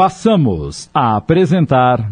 [0.00, 2.10] passamos a apresentar.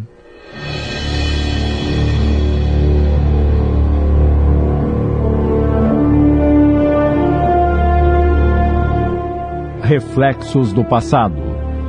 [9.80, 11.34] Reflexos do Passado,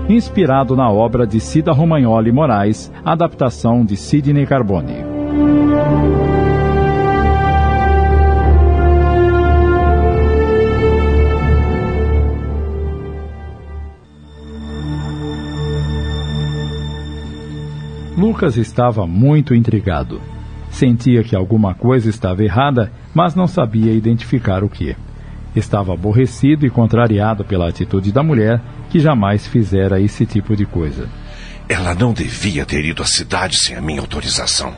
[0.07, 5.03] inspirado na obra de Cida Romagnoli Moraes, adaptação de Sidney Carbone.
[18.19, 20.21] Lucas estava muito intrigado.
[20.69, 24.93] Sentia que alguma coisa estava errada, mas não sabia identificar o que.
[25.55, 31.07] Estava aborrecido e contrariado pela atitude da mulher, que jamais fizera esse tipo de coisa.
[31.69, 34.75] Ela não devia ter ido à cidade sem a minha autorização.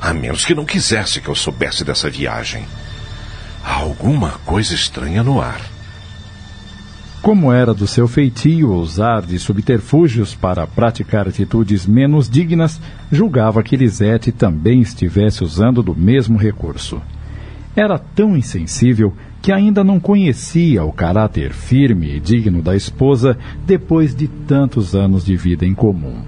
[0.00, 2.64] A menos que não quisesse que eu soubesse dessa viagem.
[3.64, 5.60] Há alguma coisa estranha no ar.
[7.28, 12.80] Como era do seu feitio usar de subterfúgios para praticar atitudes menos dignas,
[13.12, 17.02] julgava que Lisete também estivesse usando do mesmo recurso.
[17.76, 19.12] Era tão insensível
[19.42, 25.22] que ainda não conhecia o caráter firme e digno da esposa depois de tantos anos
[25.22, 26.22] de vida em comum.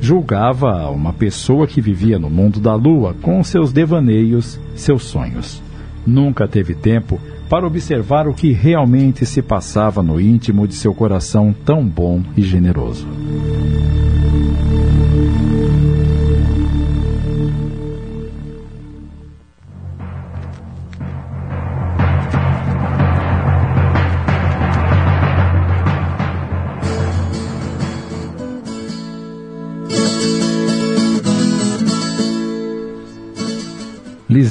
[0.00, 5.62] Julgava uma pessoa que vivia no mundo da lua com seus devaneios, seus sonhos.
[6.06, 11.54] Nunca teve tempo para observar o que realmente se passava no íntimo de seu coração
[11.64, 13.06] tão bom e generoso.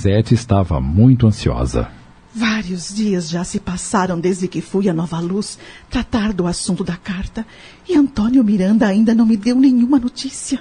[0.04, 1.90] Lisete estava muito ansiosa.
[2.36, 5.58] Vários dias já se passaram desde que fui a Nova Luz
[5.90, 7.46] tratar do assunto da carta
[7.88, 10.60] e Antônio Miranda ainda não me deu nenhuma notícia.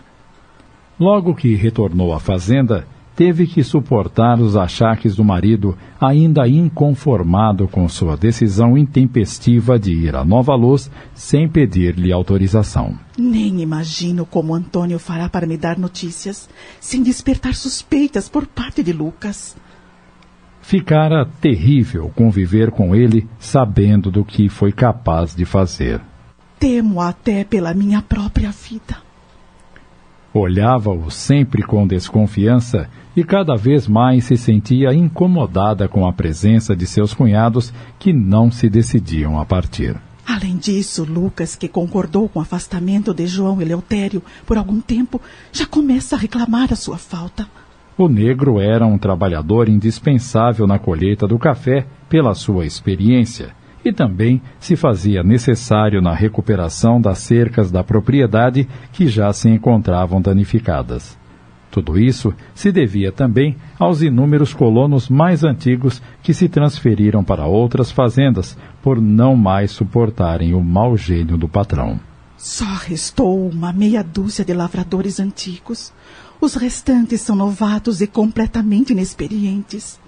[0.97, 7.89] Logo que retornou à fazenda, teve que suportar os achaques do marido, ainda inconformado com
[7.89, 12.99] sua decisão intempestiva de ir a Nova Luz sem pedir-lhe autorização.
[13.17, 16.49] Nem imagino como Antônio fará para me dar notícias,
[16.81, 19.57] sem despertar suspeitas por parte de Lucas.
[20.63, 26.01] Ficara terrível conviver com ele sabendo do que foi capaz de fazer.
[26.59, 29.12] Temo até pela minha própria vida.
[30.35, 36.87] Olhava-o sempre com desconfiança e cada vez mais se sentia incomodada com a presença de
[36.87, 39.95] seus cunhados que não se decidiam a partir.
[40.27, 45.21] Além disso, Lucas, que concordou com o afastamento de João Eleutério por algum tempo,
[45.53, 47.47] já começa a reclamar a sua falta.
[47.99, 53.55] O negro era um trabalhador indispensável na colheita do café pela sua experiência
[53.85, 60.21] e também se fazia necessário na recuperação das cercas da propriedade que já se encontravam
[60.21, 61.19] danificadas.
[61.71, 67.91] Tudo isso se devia também aos inúmeros colonos mais antigos que se transferiram para outras
[67.91, 71.99] fazendas por não mais suportarem o mau gênio do patrão.
[72.37, 75.93] Só restou uma meia dúzia de lavradores antigos.
[76.39, 80.02] Os restantes são novatos e completamente inexperientes.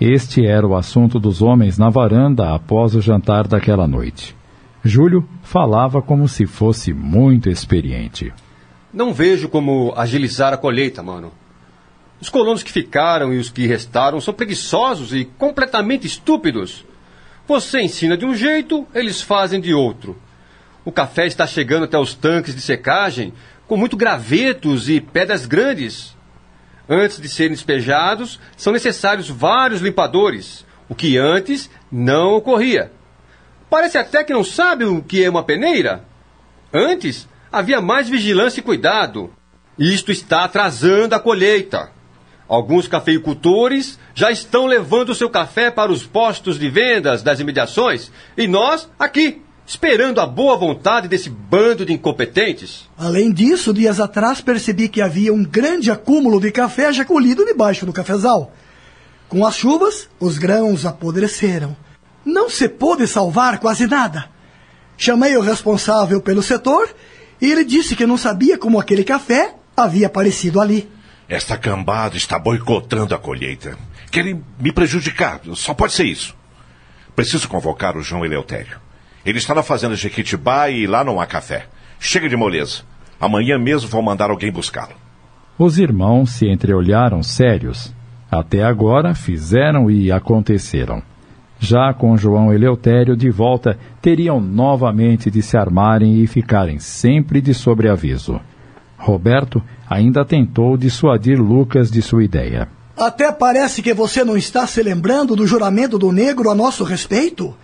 [0.00, 4.36] Este era o assunto dos homens na varanda após o jantar daquela noite.
[4.84, 8.32] Júlio falava como se fosse muito experiente.
[8.94, 11.32] Não vejo como agilizar a colheita, mano.
[12.20, 16.84] Os colonos que ficaram e os que restaram são preguiçosos e completamente estúpidos.
[17.48, 20.16] Você ensina de um jeito, eles fazem de outro.
[20.84, 23.32] O café está chegando até os tanques de secagem
[23.66, 26.16] com muito gravetos e pedras grandes.
[26.88, 32.90] Antes de serem despejados, são necessários vários limpadores, o que antes não ocorria.
[33.68, 36.04] Parece até que não sabe o que é uma peneira.
[36.72, 39.30] Antes, havia mais vigilância e cuidado.
[39.78, 41.90] Isto está atrasando a colheita.
[42.48, 48.48] Alguns cafeicultores já estão levando seu café para os postos de vendas das imediações e
[48.48, 52.88] nós aqui, esperando a boa vontade desse bando de incompetentes.
[52.96, 57.84] Além disso, dias atrás percebi que havia um grande acúmulo de café já colhido debaixo
[57.84, 58.50] do cafezal.
[59.28, 61.76] Com as chuvas, os grãos apodreceram.
[62.24, 64.30] Não se pôde salvar quase nada.
[64.96, 66.88] Chamei o responsável pelo setor
[67.38, 70.90] e ele disse que não sabia como aquele café havia aparecido ali.
[71.28, 73.76] Esta cambada está boicotando a colheita.
[74.10, 75.42] Querem me prejudicar.
[75.54, 76.34] Só pode ser isso.
[77.14, 78.87] Preciso convocar o João Eleutério.
[79.28, 81.66] Ele está na fazenda Jequitibá e lá não há café.
[82.00, 82.78] Chega de moleza.
[83.20, 84.94] Amanhã mesmo vou mandar alguém buscá-lo.
[85.58, 87.92] Os irmãos se entreolharam sérios.
[88.30, 91.02] Até agora fizeram e aconteceram.
[91.58, 97.52] Já com João Eleutério de volta, teriam novamente de se armarem e ficarem sempre de
[97.52, 98.40] sobreaviso.
[98.96, 102.66] Roberto ainda tentou dissuadir Lucas de sua ideia.
[102.96, 107.54] Até parece que você não está se lembrando do juramento do negro a nosso respeito.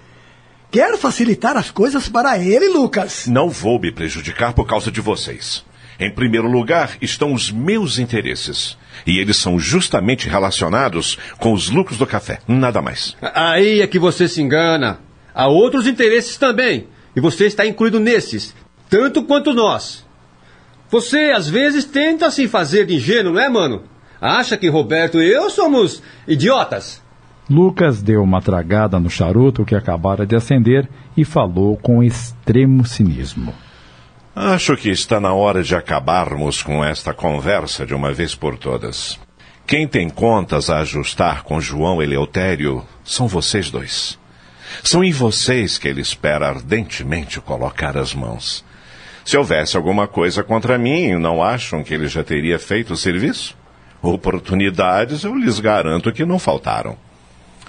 [0.75, 3.29] Quer facilitar as coisas para ele, Lucas?
[3.29, 5.65] Não vou me prejudicar por causa de vocês.
[6.01, 8.77] Em primeiro lugar estão os meus interesses.
[9.07, 13.17] E eles são justamente relacionados com os lucros do café, nada mais.
[13.23, 14.99] Aí é que você se engana.
[15.33, 16.89] Há outros interesses também.
[17.15, 18.53] E você está incluído nesses,
[18.91, 20.05] tanto quanto nós.
[20.91, 23.85] Você, às vezes, tenta se fazer de ingênuo, não é, mano?
[24.21, 27.04] Acha que Roberto e eu somos idiotas?
[27.49, 33.53] Lucas deu uma tragada no charuto que acabara de acender e falou com extremo cinismo.
[34.35, 39.21] Acho que está na hora de acabarmos com esta conversa de uma vez por todas.
[39.67, 44.19] Quem tem contas a ajustar com João Eleutério são vocês dois.
[44.83, 48.65] São em vocês que ele espera ardentemente colocar as mãos.
[49.25, 53.57] Se houvesse alguma coisa contra mim, não acham que ele já teria feito o serviço?
[54.03, 57.04] Oportunidades eu lhes garanto que não faltaram.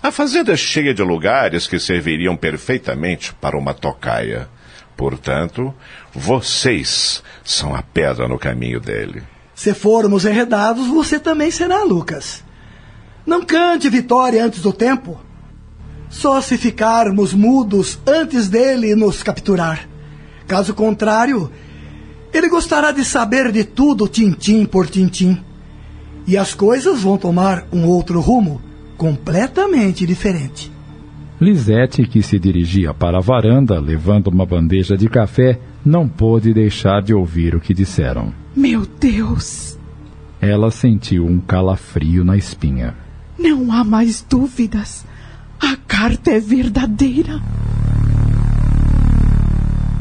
[0.05, 4.47] A fazenda é cheia de lugares que serviriam perfeitamente para uma tocaia.
[4.95, 5.73] Portanto,
[6.13, 9.23] vocês são a pedra no caminho dele.
[9.55, 12.43] Se formos enredados, você também será, Lucas.
[13.25, 15.19] Não cante vitória antes do tempo.
[16.07, 19.89] Só se ficarmos mudos antes dele nos capturar.
[20.47, 21.51] Caso contrário,
[22.31, 25.43] ele gostará de saber de tudo, tintim por tintim.
[26.27, 28.61] E as coisas vão tomar um outro rumo,
[28.97, 30.71] completamente diferente.
[31.39, 37.01] Lisete, que se dirigia para a varanda levando uma bandeja de café, não pôde deixar
[37.01, 38.33] de ouvir o que disseram.
[38.55, 39.77] Meu Deus!
[40.39, 42.95] Ela sentiu um calafrio na espinha.
[43.37, 45.05] Não há mais dúvidas.
[45.59, 47.41] A carta é verdadeira.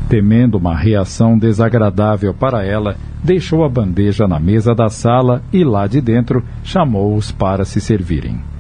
[0.09, 5.87] Temendo uma reação desagradável para ela, deixou a bandeja na mesa da sala e lá
[5.87, 8.54] de dentro chamou-os para se servirem.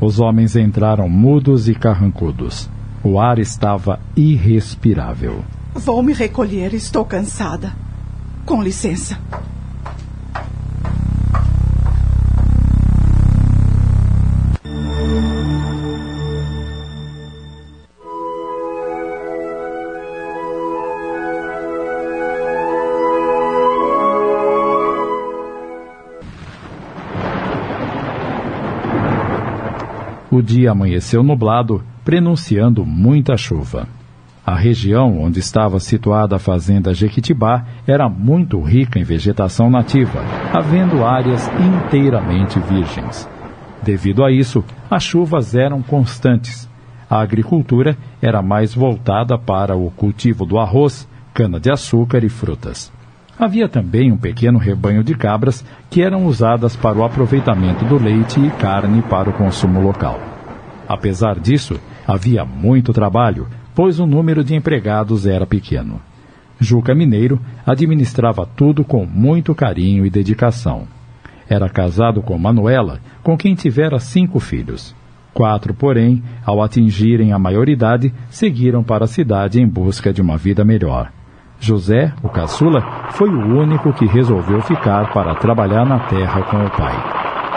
[0.00, 2.70] Os homens entraram mudos e carrancudos.
[3.04, 5.44] O ar estava irrespirável.
[5.74, 7.72] Vou me recolher, estou cansada.
[8.46, 9.18] Com licença.
[30.30, 33.88] O dia amanheceu nublado, prenunciando muita chuva.
[34.46, 40.20] A região onde estava situada a fazenda Jequitibá era muito rica em vegetação nativa,
[40.52, 43.28] havendo áreas inteiramente virgens.
[43.82, 46.68] Devido a isso, as chuvas eram constantes.
[47.08, 52.92] A agricultura era mais voltada para o cultivo do arroz, cana-de-açúcar e frutas.
[53.40, 58.38] Havia também um pequeno rebanho de cabras que eram usadas para o aproveitamento do leite
[58.38, 60.20] e carne para o consumo local.
[60.86, 66.02] Apesar disso, havia muito trabalho, pois o número de empregados era pequeno.
[66.60, 70.86] Juca Mineiro administrava tudo com muito carinho e dedicação.
[71.48, 74.94] Era casado com Manuela, com quem tivera cinco filhos.
[75.32, 80.62] Quatro, porém, ao atingirem a maioridade, seguiram para a cidade em busca de uma vida
[80.62, 81.10] melhor.
[81.60, 82.80] José, o caçula,
[83.10, 86.96] foi o único que resolveu ficar para trabalhar na terra com o pai.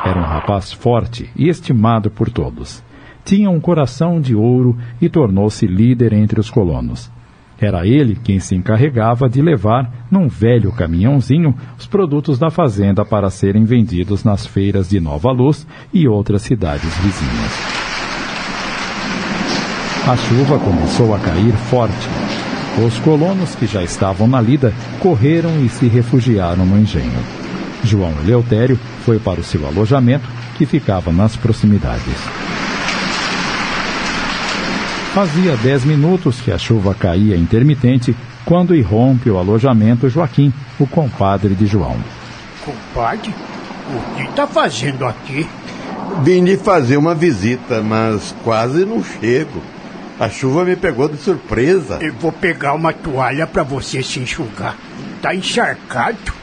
[0.06, 2.84] Era um rapaz forte e estimado por todos.
[3.24, 7.10] Tinha um coração de ouro e tornou-se líder entre os colonos.
[7.58, 13.30] Era ele quem se encarregava de levar, num velho caminhãozinho, os produtos da fazenda para
[13.30, 17.84] serem vendidos nas feiras de Nova Luz e outras cidades vizinhas.
[20.06, 22.33] A chuva começou a cair forte
[22.82, 27.20] os colonos que já estavam na lida correram e se refugiaram no engenho.
[27.84, 30.27] João Eleutério foi para o seu alojamento,
[30.58, 32.15] que ficava nas proximidades.
[35.13, 38.15] Fazia dez minutos que a chuva caía intermitente
[38.46, 41.98] quando irrompe o alojamento Joaquim, o compadre de João.
[42.65, 43.34] Compadre?
[43.89, 45.48] O que está fazendo aqui?
[46.24, 49.62] Vim de fazer uma visita, mas quase não chego.
[50.20, 51.98] A chuva me pegou de surpresa.
[52.01, 54.77] Eu vou pegar uma toalha para você se enxugar.
[55.22, 56.34] Tá encharcado.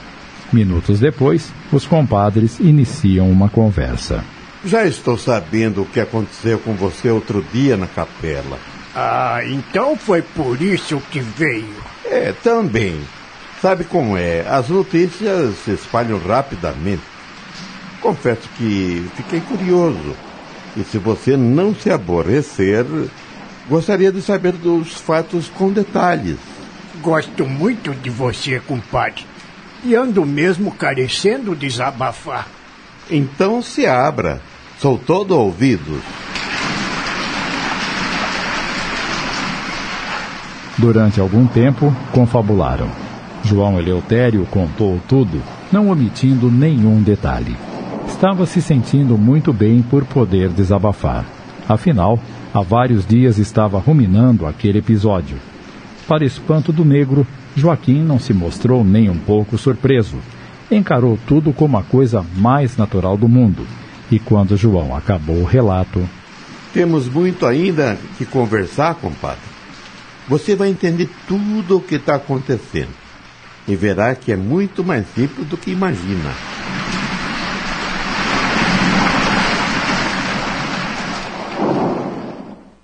[0.52, 4.24] Minutos depois, os compadres iniciam uma conversa.
[4.64, 8.58] Já estou sabendo o que aconteceu com você outro dia na capela.
[8.94, 11.76] Ah, então foi por isso que veio.
[12.04, 13.00] É, também.
[13.62, 14.44] Sabe como é?
[14.48, 17.02] As notícias se espalham rapidamente.
[18.00, 20.16] Confesso que fiquei curioso.
[20.76, 22.84] E se você não se aborrecer,
[23.70, 26.36] gostaria de saber dos fatos com detalhes.
[27.00, 29.24] Gosto muito de você, compadre.
[29.84, 32.48] E ando mesmo carecendo desabafar.
[33.08, 34.42] Então se abra.
[34.80, 36.02] Sou todo ouvidos.
[40.76, 42.90] Durante algum tempo, confabularam.
[43.44, 47.56] João Eleutério contou tudo, não omitindo nenhum detalhe.
[48.06, 51.24] Estava se sentindo muito bem por poder desabafar.
[51.68, 52.18] Afinal,
[52.52, 55.36] há vários dias estava ruminando aquele episódio.
[56.06, 60.16] Para espanto do negro, Joaquim não se mostrou nem um pouco surpreso.
[60.70, 63.66] Encarou tudo como a coisa mais natural do mundo.
[64.10, 66.08] E quando João acabou o relato.
[66.72, 69.40] Temos muito ainda que conversar, compadre.
[70.28, 73.00] Você vai entender tudo o que está acontecendo
[73.66, 76.30] e verá que é muito mais simples do que imagina.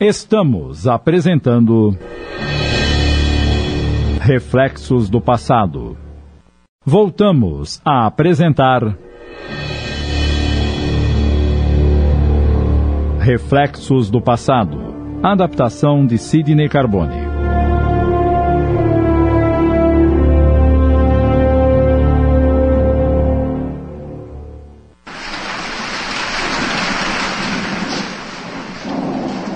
[0.08, 1.98] Estamos apresentando
[4.20, 5.96] Reflexos do Passado.
[6.84, 8.96] Voltamos a apresentar
[13.18, 14.78] Reflexos do Passado.
[15.25, 17.25] Adaptação de Sidney Carbone.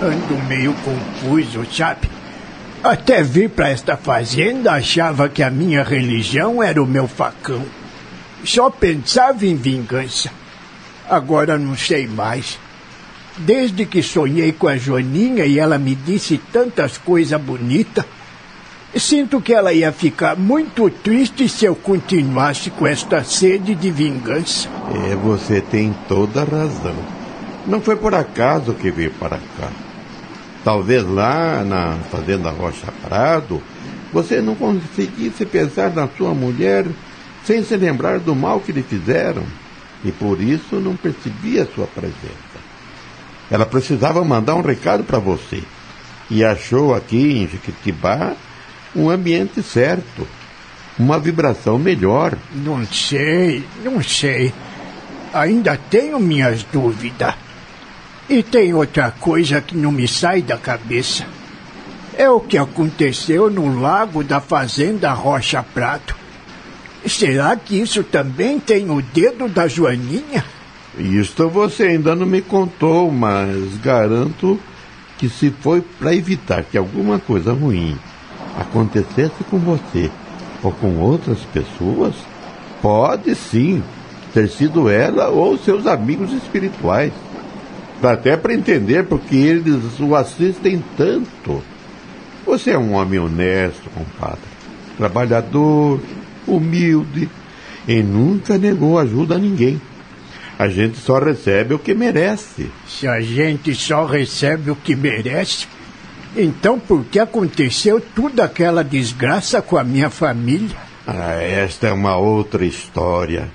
[0.02, 2.08] Ando meio confuso, sabe?
[2.82, 7.62] Até vir para esta fazenda achava que a minha religião era o meu facão.
[8.42, 10.30] Só pensava em vingança.
[11.06, 12.58] Agora não sei mais.
[13.36, 18.06] Desde que sonhei com a Joaninha e ela me disse tantas coisas bonitas,
[18.96, 24.66] sinto que ela ia ficar muito triste se eu continuasse com esta sede de vingança.
[25.10, 26.96] É, você tem toda a razão.
[27.66, 29.89] Não foi por acaso que veio para cá.
[30.64, 33.62] Talvez lá na Fazenda Rocha Prado,
[34.12, 36.86] você não conseguisse pensar na sua mulher
[37.44, 39.42] sem se lembrar do mal que lhe fizeram
[40.04, 42.60] e por isso não percebia sua presença.
[43.50, 45.62] Ela precisava mandar um recado para você
[46.30, 48.34] e achou aqui em Jequitibá
[48.94, 50.26] um ambiente certo,
[50.98, 52.36] uma vibração melhor.
[52.52, 54.52] Não sei, não sei.
[55.32, 57.34] Ainda tenho minhas dúvidas.
[58.30, 61.26] E tem outra coisa que não me sai da cabeça.
[62.16, 66.14] É o que aconteceu no lago da fazenda Rocha Prato.
[67.04, 70.44] Será que isso também tem o dedo da Joaninha?
[70.96, 74.60] Isto você ainda não me contou, mas garanto
[75.18, 77.98] que se foi para evitar que alguma coisa ruim
[78.56, 80.08] acontecesse com você
[80.62, 82.14] ou com outras pessoas,
[82.80, 83.82] pode sim
[84.32, 87.12] ter sido ela ou seus amigos espirituais.
[88.00, 91.62] Dá até para entender porque eles o assistem tanto.
[92.46, 94.40] Você é um homem honesto, compadre.
[94.96, 96.00] Trabalhador,
[96.46, 97.28] humilde
[97.86, 99.80] e nunca negou ajuda a ninguém.
[100.58, 102.70] A gente só recebe o que merece.
[102.86, 105.66] Se a gente só recebe o que merece,
[106.36, 110.76] então por que aconteceu toda aquela desgraça com a minha família?
[111.06, 113.48] Ah, esta é uma outra história.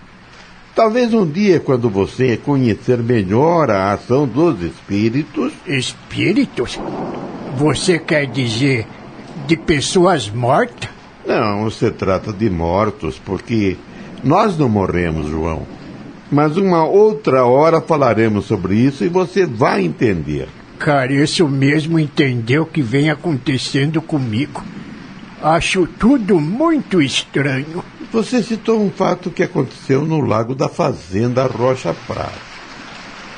[0.75, 5.53] Talvez um dia, quando você conhecer melhor a ação dos espíritos.
[5.65, 6.77] Espíritos?
[7.55, 8.85] Você quer dizer
[9.47, 10.89] de pessoas mortas?
[11.25, 13.77] Não, se trata de mortos, porque
[14.21, 15.65] nós não morremos, João.
[16.29, 20.49] Mas uma outra hora falaremos sobre isso e você vai entender.
[20.77, 24.61] Careço mesmo entender o que vem acontecendo comigo.
[25.41, 27.81] Acho tudo muito estranho.
[28.15, 32.31] Você citou um fato que aconteceu no lago da Fazenda Rocha Prata.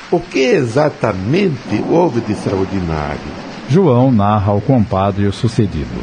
[0.08, 3.18] O que exatamente houve de extraordinário?
[3.68, 6.00] João narra ao compadre o sucedido.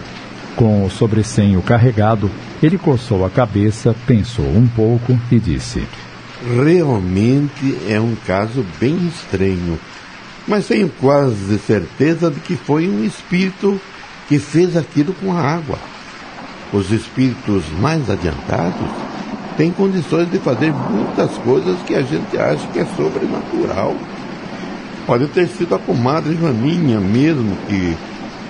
[0.57, 2.29] Com o sobressenho carregado,
[2.61, 5.87] ele coçou a cabeça, pensou um pouco e disse:
[6.45, 9.79] Realmente é um caso bem estranho,
[10.45, 13.79] mas tenho quase certeza de que foi um espírito
[14.27, 15.94] que fez aquilo com a água.
[16.75, 18.91] Os espíritos mais adiantados
[19.55, 23.95] têm condições de fazer muitas coisas que a gente acha que é sobrenatural.
[25.07, 27.95] Pode ter sido a comadre Joaninha mesmo que,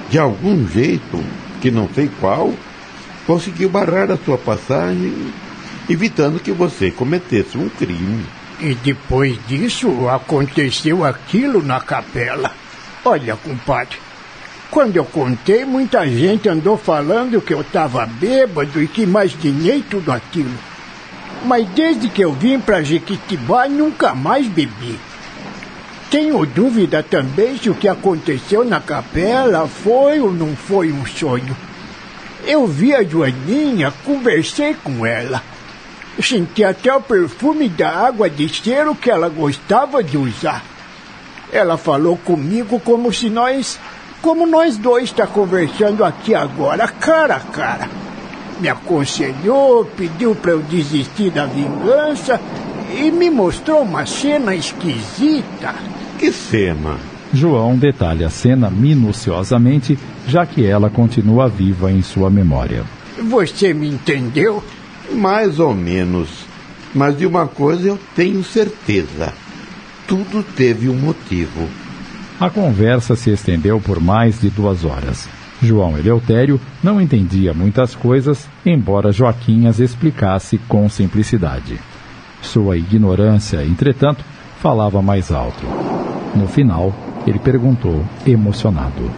[0.10, 1.24] de algum jeito,
[1.62, 2.52] que não sei qual,
[3.28, 5.14] conseguiu barrar a sua passagem,
[5.88, 8.26] evitando que você cometesse um crime.
[8.60, 12.52] E depois disso aconteceu aquilo na capela.
[13.06, 13.98] Olha, compadre,
[14.72, 20.12] quando eu contei, muita gente andou falando que eu estava bêbado e que imaginei tudo
[20.12, 20.58] aquilo.
[21.46, 25.00] Mas desde que eu vim para Jequitibá, nunca mais bebi.
[26.10, 31.56] tenho dúvida também se o que aconteceu na capela foi ou não foi um sonho.
[32.46, 35.42] Eu vi a Joaninha, conversei com ela.
[36.22, 40.64] Senti até o perfume da água de cheiro que ela gostava de usar.
[41.52, 43.80] Ela falou comigo como se nós,
[44.26, 47.88] como nós dois está conversando aqui agora, cara a cara.
[48.60, 52.42] Me aconselhou, pediu para eu desistir da vingança
[53.00, 55.76] e me mostrou uma cena esquisita.
[56.18, 56.98] Que cena?
[57.32, 59.96] João detalha a cena minuciosamente,
[60.28, 62.84] já que ela continua viva em sua memória.
[63.30, 64.64] Você me entendeu?
[65.12, 66.30] Mais ou menos.
[66.96, 69.32] Mas de uma coisa eu tenho certeza.
[70.08, 71.85] Tudo teve um motivo.
[72.40, 75.28] A conversa se estendeu por mais de duas horas.
[75.62, 81.80] João Eleutério não entendia muitas coisas, embora Joaquim as explicasse com simplicidade.
[82.42, 84.24] Sua ignorância, entretanto,
[84.60, 85.66] falava mais alto.
[86.36, 86.94] No final,
[87.26, 89.10] ele perguntou, emocionado: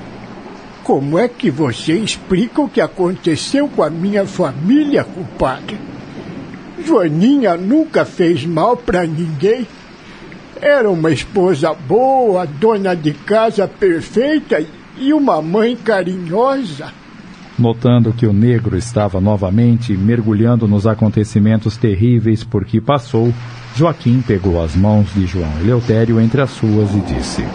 [0.84, 5.80] Como é que você explica o que aconteceu com a minha família, compadre?
[6.86, 9.66] Joaninha nunca fez mal para ninguém.
[10.62, 14.64] Era uma esposa boa, dona de casa perfeita
[14.98, 16.92] e uma mãe carinhosa.
[17.58, 23.34] Notando que o negro estava novamente mergulhando nos acontecimentos terríveis por que passou,
[23.76, 27.46] Joaquim pegou as mãos de João Eleutério entre as suas e disse: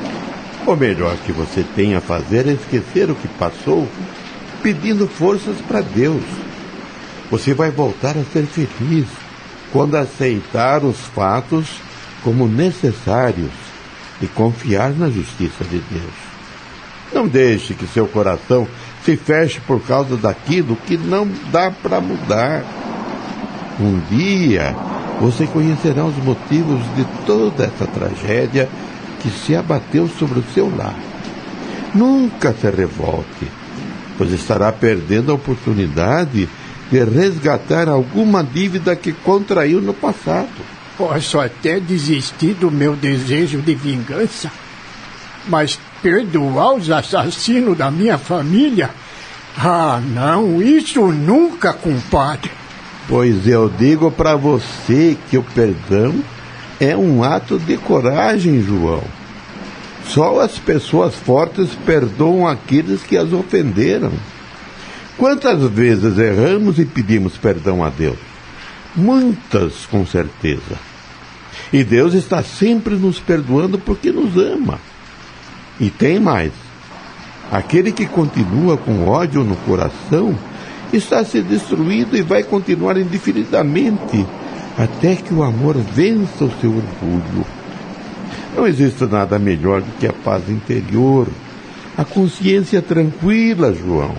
[0.66, 3.86] O melhor que você tem a fazer é esquecer o que passou,
[4.62, 6.22] pedindo forças para Deus.
[7.30, 9.06] Você vai voltar a ser feliz
[9.72, 11.80] quando aceitar os fatos
[12.22, 13.50] como necessários
[14.20, 16.32] e confiar na justiça de Deus.
[17.12, 18.66] Não deixe que seu coração
[19.04, 22.64] se feche por causa daquilo que não dá para mudar.
[23.78, 24.74] Um dia
[25.20, 28.68] você conhecerá os motivos de toda essa tragédia
[29.20, 30.98] que se abateu sobre o seu lar.
[31.94, 33.46] Nunca se revolte,
[34.16, 36.48] pois estará perdendo a oportunidade
[36.90, 40.48] de resgatar alguma dívida que contraiu no passado.
[41.02, 44.52] Posso até desistir do meu desejo de vingança,
[45.48, 48.88] mas perdoar os assassinos da minha família?
[49.58, 52.52] Ah, não, isso nunca, compadre.
[53.08, 56.22] Pois eu digo para você que o perdão
[56.78, 59.02] é um ato de coragem, João.
[60.06, 64.12] Só as pessoas fortes perdoam aqueles que as ofenderam.
[65.18, 68.18] Quantas vezes erramos e pedimos perdão a Deus?
[68.94, 70.91] Muitas, com certeza.
[71.72, 74.78] E Deus está sempre nos perdoando porque nos ama.
[75.80, 76.52] E tem mais.
[77.50, 80.36] Aquele que continua com ódio no coração
[80.92, 84.26] está se destruindo e vai continuar indefinidamente
[84.76, 87.46] até que o amor vença o seu orgulho.
[88.56, 91.26] Não existe nada melhor do que a paz interior,
[91.96, 94.14] a consciência tranquila, João.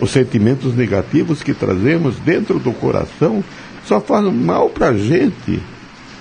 [0.00, 3.42] Os sentimentos negativos que trazemos dentro do coração
[3.86, 5.62] só fazem mal para a gente,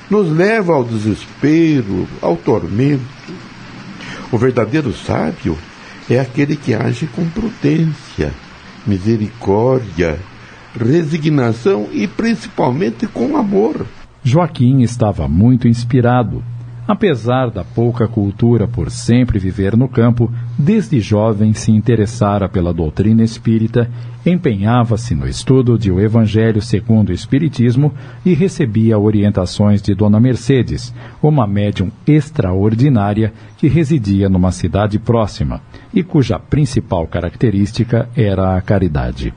[0.09, 3.03] nos leva ao desespero, ao tormento.
[4.31, 5.57] O verdadeiro sábio
[6.09, 8.31] é aquele que age com prudência,
[8.85, 10.19] misericórdia,
[10.77, 13.85] resignação e principalmente com amor.
[14.23, 16.43] Joaquim estava muito inspirado.
[16.87, 23.23] Apesar da pouca cultura por sempre viver no campo, desde jovem se interessara pela doutrina
[23.23, 23.89] espírita,
[24.23, 27.91] empenhava-se no estudo de O Evangelho segundo o Espiritismo
[28.23, 30.93] e recebia orientações de Dona Mercedes,
[31.23, 39.33] uma médium extraordinária que residia numa cidade próxima e cuja principal característica era a caridade.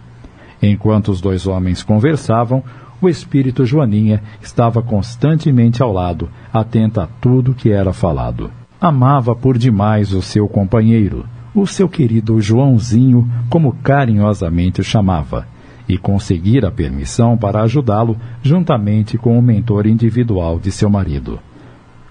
[0.61, 2.63] Enquanto os dois homens conversavam,
[3.01, 8.51] o espírito Joaninha estava constantemente ao lado, atenta a tudo que era falado.
[8.81, 15.47] Amava por demais o seu companheiro, o seu querido Joãozinho, como carinhosamente o chamava,
[15.89, 21.39] e conseguira permissão para ajudá-lo juntamente com o mentor individual de seu marido.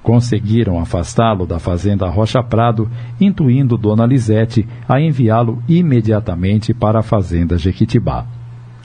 [0.01, 7.57] Conseguiram afastá-lo da fazenda Rocha Prado, intuindo Dona Lisete a enviá-lo imediatamente para a fazenda
[7.57, 8.25] Jequitibá.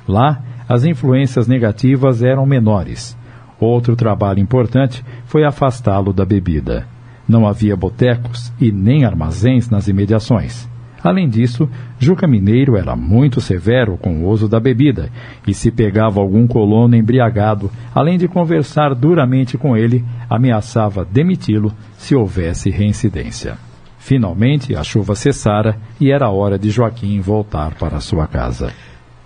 [0.07, 3.17] Lá, as influências negativas eram menores.
[3.61, 6.87] Outro trabalho importante foi afastá-lo da bebida.
[7.29, 10.69] Não havia botecos e nem armazéns nas imediações.
[11.03, 15.11] Além disso, Juca Mineiro era muito severo com o uso da bebida
[15.47, 22.15] e se pegava algum colono embriagado, além de conversar duramente com ele, ameaçava demiti-lo se
[22.15, 23.57] houvesse reincidência.
[23.99, 28.73] Finalmente, a chuva cessara e era hora de Joaquim voltar para sua casa.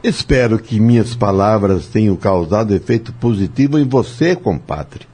[0.02, 5.06] Espero que minhas palavras tenham causado efeito positivo em você, compadre.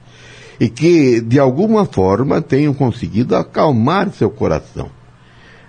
[0.59, 4.89] e que, de alguma forma, tenham conseguido acalmar seu coração.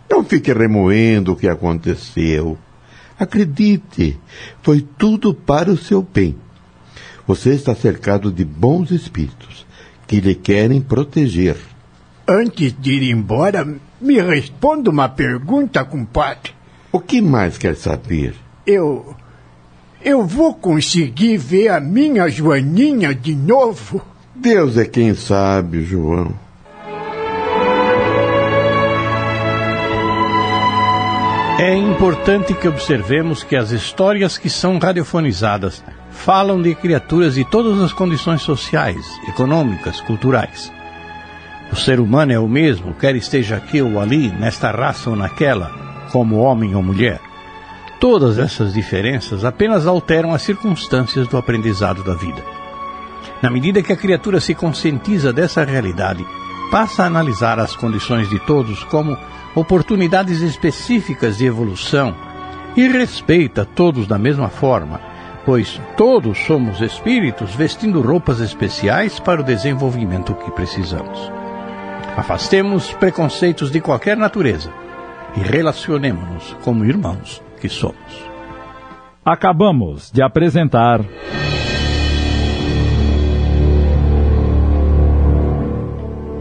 [0.09, 2.59] Não fique remoendo o que aconteceu.
[3.19, 4.19] Acredite,
[4.63, 6.37] foi tudo para o seu bem.
[7.27, 9.67] Você está cercado de bons espíritos
[10.07, 11.57] que lhe querem proteger.
[12.29, 13.67] Antes de ir embora,
[14.01, 16.53] me responda uma pergunta, compadre.
[16.93, 18.35] O que mais quer saber?
[18.67, 19.15] Eu.
[20.03, 24.03] Eu vou conseguir ver a minha Joaninha de novo?
[24.35, 26.35] Deus é quem sabe, João.
[31.59, 37.81] É importante que observemos que as histórias que são radiofonizadas falam de criaturas de todas
[37.81, 40.73] as condições sociais, econômicas, culturais.
[41.73, 45.71] O ser humano é o mesmo, quer esteja aqui ou ali, nesta raça ou naquela,
[46.11, 47.21] como homem ou mulher.
[48.05, 52.45] Todas essas diferenças apenas alteram as circunstâncias do aprendizado da vida.
[53.41, 56.23] Na medida que a criatura se conscientiza dessa realidade,
[56.71, 59.17] passa a analisar as condições de todos como
[59.55, 62.15] oportunidades específicas de evolução
[62.77, 65.01] e respeita todos da mesma forma,
[65.47, 71.33] pois todos somos espíritos vestindo roupas especiais para o desenvolvimento que precisamos.
[72.19, 74.71] Afastemos preconceitos de qualquer natureza
[75.35, 77.97] e relacionemos-nos como irmãos que somos.
[79.25, 81.01] Acabamos de apresentar.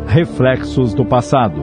[0.06, 1.62] Reflexos do Passado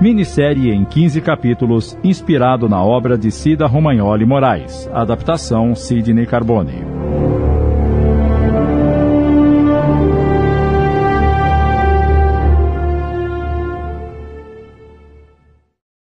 [0.00, 4.88] Minissérie em 15 capítulos, inspirado na obra de Cida Romagnoli Moraes.
[4.92, 6.84] Adaptação Sidney Carbone.